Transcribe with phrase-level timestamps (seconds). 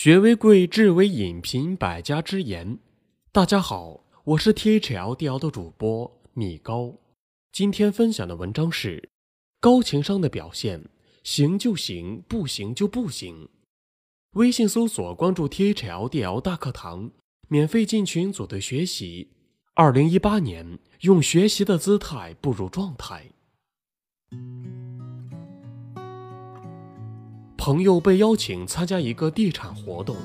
[0.00, 2.78] 学为贵，智为引，品百家之言。
[3.32, 6.94] 大家好，我是 T H L D L 的主播米高。
[7.50, 9.08] 今天分享的文章是：
[9.58, 10.84] 高情商的表现，
[11.24, 13.48] 行就行，不行就不行。
[14.34, 17.10] 微信搜索关注 T H L D L 大课堂，
[17.48, 19.32] 免费进群组队学习。
[19.74, 23.32] 二零一八年，用学习的姿态步入状态。
[27.58, 30.16] 朋友被邀请参加一个地产活动，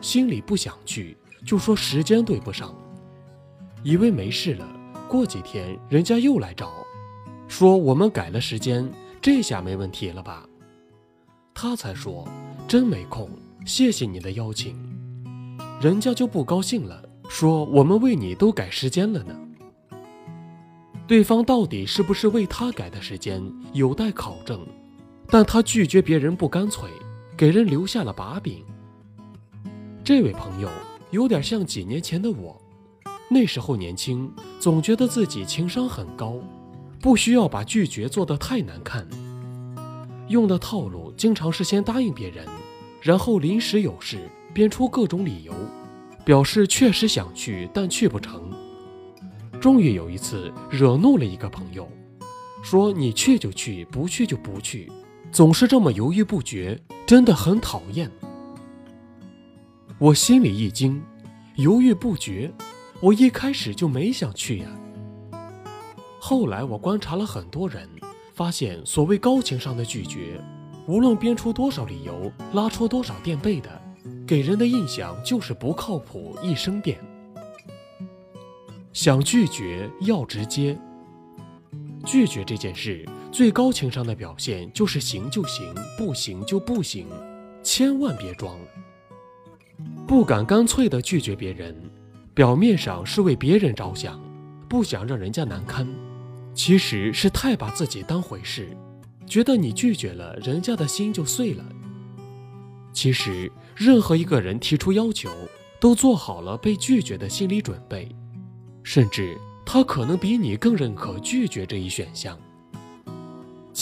[0.00, 1.14] 心里不想去，
[1.44, 2.74] 就说时间对不上，
[3.84, 4.66] 以为没事了。
[5.06, 6.72] 过几天人家又来找，
[7.46, 8.90] 说我们改了时间，
[9.20, 10.48] 这下没问题了吧？
[11.52, 12.26] 他才说
[12.66, 13.28] 真没空，
[13.66, 14.74] 谢谢你的邀请。
[15.82, 19.38] 人家就不高兴了，说我们为你都改时间了呢。
[21.06, 23.42] 对方到底是不是为他改的时间，
[23.74, 24.66] 有待考证。
[25.30, 26.90] 但他拒绝别人不干脆，
[27.36, 28.64] 给人留下了把柄。
[30.02, 30.68] 这位朋友
[31.12, 32.60] 有点像几年前的我，
[33.30, 34.28] 那时候年轻，
[34.58, 36.34] 总觉得自己情商很高，
[37.00, 39.06] 不需要把拒绝做得太难看。
[40.26, 42.44] 用的套路经常是先答应别人，
[43.00, 45.52] 然后临时有事编出各种理由，
[46.24, 48.50] 表示确实想去但去不成。
[49.60, 51.88] 终于有一次惹怒了一个朋友，
[52.64, 54.90] 说你去就去，不去就不去。
[55.32, 58.10] 总是这么犹豫不决，真的很讨厌。
[59.98, 61.00] 我心里一惊，
[61.54, 62.52] 犹豫不决，
[63.00, 64.66] 我一开始就没想去呀。
[66.18, 67.88] 后来我观察了很多人，
[68.34, 70.42] 发现所谓高情商的拒绝，
[70.88, 73.70] 无论编出多少理由，拉出多少垫背的，
[74.26, 76.98] 给人的印象就是不靠谱，一生变。
[78.92, 80.76] 想拒绝要直接，
[82.04, 83.08] 拒绝这件事。
[83.32, 87.06] 最高情商的表现就是行就行，不行就不行，
[87.62, 88.58] 千万别装。
[90.06, 91.74] 不敢干脆的拒绝别人，
[92.34, 94.20] 表面上是为别人着想，
[94.68, 95.88] 不想让人家难堪，
[96.54, 98.76] 其实是太把自己当回事，
[99.26, 101.64] 觉得你拒绝了，人家的心就碎了。
[102.92, 105.30] 其实，任何一个人提出要求，
[105.78, 108.08] 都做好了被拒绝的心理准备，
[108.82, 112.36] 甚至他可能比你更认可拒绝这一选项。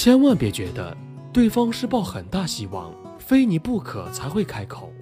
[0.00, 0.96] 千万别觉得
[1.32, 4.92] 对方是抱很大希望，非你不可才会开口。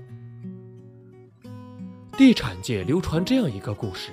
[2.16, 4.10] 地产界流传这样一个故事：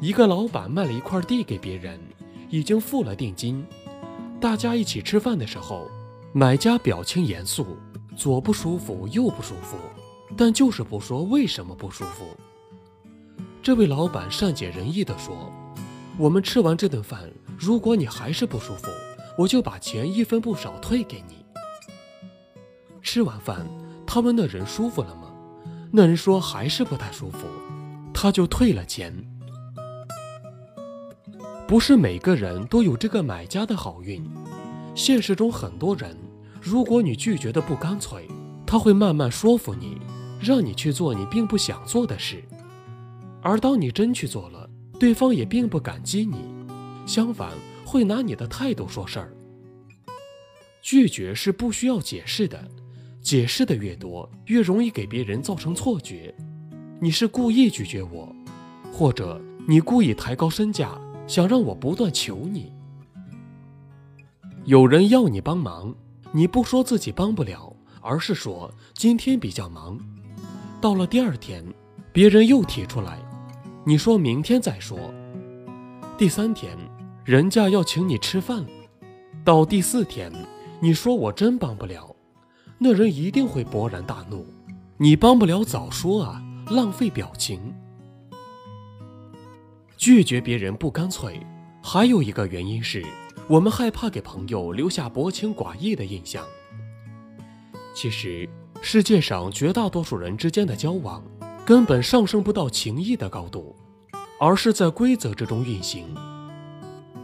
[0.00, 2.00] 一个老板卖了一块地给别人，
[2.48, 3.62] 已经付了定金。
[4.40, 5.86] 大家一起吃饭的时候，
[6.32, 7.76] 买家表情严肃，
[8.16, 9.76] 左不舒服右不舒服，
[10.38, 12.24] 但就是不说为什么不舒服。
[13.62, 15.52] 这位老板善解人意地说
[16.16, 18.88] ：“我们吃完这顿饭，如果你还是不舒服。”
[19.36, 21.44] 我就把钱一分不少退给你。
[23.00, 23.66] 吃完饭，
[24.06, 25.32] 他问那人舒服了吗？
[25.90, 27.46] 那人说还是不太舒服，
[28.14, 29.12] 他就退了钱。
[31.66, 34.22] 不是每个人都有这个买家的好运，
[34.94, 36.16] 现实中很多人，
[36.60, 38.26] 如果你拒绝的不干脆，
[38.66, 39.98] 他会慢慢说服你，
[40.40, 42.44] 让你去做你并不想做的事。
[43.40, 44.68] 而当你真去做了，
[45.00, 46.36] 对方也并不感激你，
[47.06, 47.50] 相反。
[47.92, 49.36] 会拿你的态度说事儿。
[50.80, 52.66] 拒绝是不需要解释的，
[53.20, 56.34] 解释的越多，越容易给别人造成错觉。
[57.02, 58.34] 你是故意拒绝我，
[58.90, 59.38] 或者
[59.68, 62.72] 你故意抬高身价，想让我不断求你。
[64.64, 65.94] 有人要你帮忙，
[66.32, 70.00] 你不说自己帮不了，而是说今天比较忙。
[70.80, 71.62] 到了第二天，
[72.10, 73.18] 别人又提出来，
[73.84, 74.98] 你说明天再说。
[76.16, 76.74] 第三天。
[77.24, 78.66] 人家要请你吃饭，
[79.44, 80.32] 到第四天，
[80.80, 82.16] 你说我真帮不了，
[82.78, 84.44] 那人一定会勃然大怒。
[84.96, 87.72] 你帮不了早说啊，浪费表情。
[89.96, 91.40] 拒绝别人不干脆，
[91.80, 93.04] 还有一个原因是
[93.46, 96.44] 我们害怕给朋友留下薄情寡义的印象。
[97.94, 98.48] 其实
[98.80, 101.22] 世界上绝大多数人之间的交往，
[101.64, 103.76] 根本上升不到情谊的高度，
[104.40, 106.04] 而是在规则之中运行。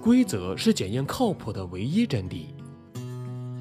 [0.01, 2.47] 规则是检验靠谱的唯一真谛。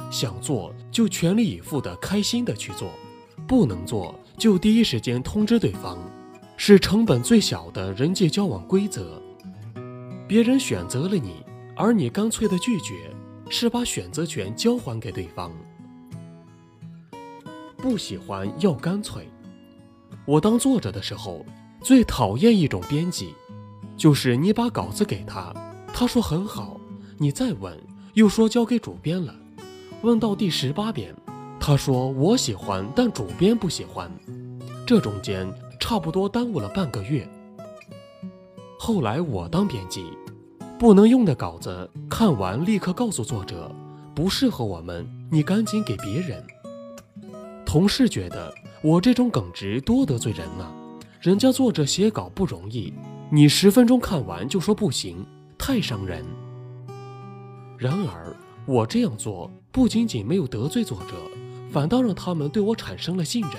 [0.10, 2.89] 想做就全力以赴的、开心的去做，
[3.45, 5.98] 不能做就第一时间通知对方，
[6.56, 9.22] 是成本最小的人际交往规则。
[10.28, 11.44] 别人选择了你，
[11.75, 13.13] 而你干脆的拒绝，
[13.50, 15.51] 是把选择权交还给对方。
[17.78, 19.28] 不喜欢要干脆。
[20.25, 21.45] 我当作者的时候，
[21.81, 23.34] 最讨厌一种编辑，
[23.95, 25.54] 就是你把稿子给他。
[25.99, 26.79] 他说很好，
[27.17, 27.75] 你再问，
[28.13, 29.33] 又说交给主编了。
[30.03, 31.11] 问到第十八遍，
[31.59, 34.07] 他说我喜欢，但主编不喜欢。
[34.85, 37.27] 这中间差不多耽误了半个月。
[38.77, 40.05] 后来我当编辑，
[40.77, 43.73] 不能用的稿子看完立刻告诉作者，
[44.13, 46.45] 不适合我们，你赶紧给别人。
[47.65, 48.53] 同事觉得
[48.83, 50.71] 我这种耿直多得罪人啊，
[51.19, 52.93] 人家作者写稿不容易，
[53.31, 55.25] 你十分钟看完就说不行，
[55.57, 56.25] 太伤人。
[57.77, 61.15] 然而我这样做不仅仅没有得罪作者，
[61.71, 63.54] 反倒让他们对我产生了信任，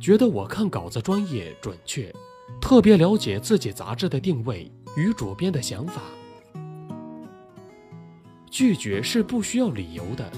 [0.00, 2.14] 觉得我看稿子专业准确，
[2.60, 6.02] 特别了解自己杂志的定位与主编的想法。
[8.50, 10.30] 拒绝是不需要理由的，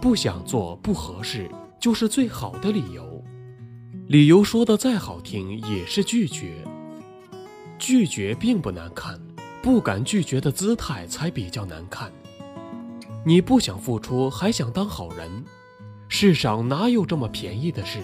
[0.00, 1.48] 不想做不合适
[1.78, 3.24] 就是最好的理由，
[4.08, 6.64] 理由说的再好听也是拒绝。
[7.78, 9.18] 拒绝并不难看。
[9.62, 12.10] 不敢拒绝的姿态才比较难看。
[13.24, 15.44] 你不想付出，还想当好人，
[16.08, 18.00] 世上哪有这么便宜的事？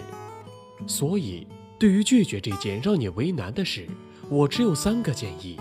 [0.86, 1.46] 所以，
[1.78, 3.88] 对于拒绝这件让你为难的事，
[4.28, 5.58] 我只有三个建议：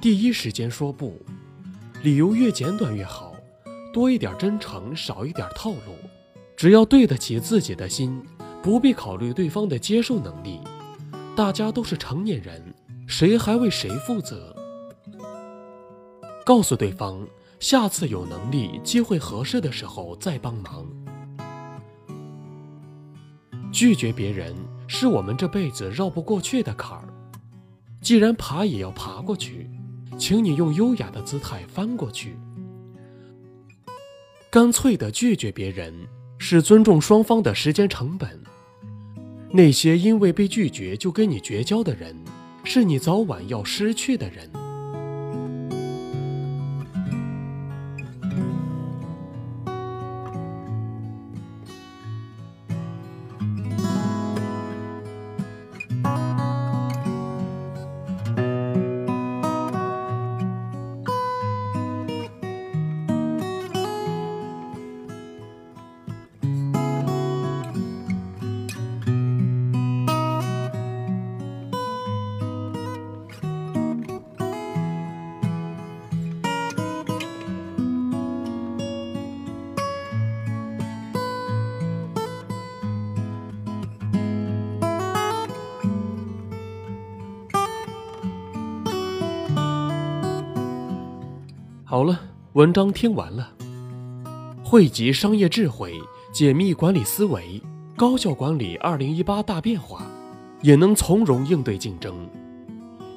[0.00, 1.20] 第一时间说不，
[2.04, 3.34] 理由越简短越好，
[3.92, 5.96] 多一点真诚，少一点套路。
[6.56, 8.22] 只要对得起自己的心，
[8.62, 10.60] 不必考虑对方的接受能力。
[11.34, 12.62] 大家都是成年人，
[13.06, 14.55] 谁还为谁负责？
[16.46, 17.26] 告诉对方，
[17.58, 20.86] 下次有能力、机会合适的时候再帮忙。
[23.72, 24.54] 拒绝别人
[24.86, 27.08] 是我们这辈子绕不过去的坎儿，
[28.00, 29.68] 既然爬也要爬过去，
[30.16, 32.36] 请你用优雅的姿态翻过去。
[34.48, 35.92] 干脆的拒绝别人，
[36.38, 38.40] 是尊重双方的时间成本。
[39.50, 42.14] 那些因为被拒绝就跟你绝交的人，
[42.62, 44.48] 是你早晚要失去的人。
[91.96, 92.20] 好了，
[92.52, 93.54] 文章听完了，
[94.62, 95.94] 汇集商业智慧，
[96.30, 97.58] 解密管理思维，
[97.96, 100.06] 高效管理二零一八大变化，
[100.60, 102.28] 也能从容应对竞争。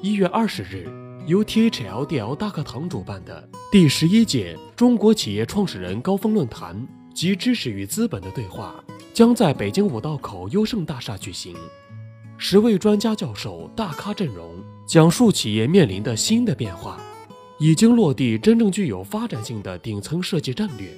[0.00, 0.88] 一月二十日，
[1.26, 8.82] 由 THLDL 大课堂主办的第十一届中国企业创始人高峰论坛及知识与资本的对话，
[9.12, 11.54] 将在北京五道口优胜大厦举行。
[12.38, 14.54] 十位专家教授大咖阵容，
[14.86, 16.98] 讲述企业面临的新的变化。
[17.62, 20.88] 已经落地、真正具有发展性的顶层设计战略，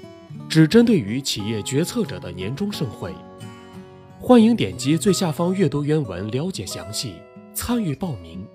[0.49, 3.13] 只针对于企业决策者的年终盛会。
[4.21, 7.15] 欢迎点击最下方阅读原文了解详细，
[7.53, 8.47] 参与报名。